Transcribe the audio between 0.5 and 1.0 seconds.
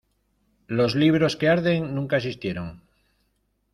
Los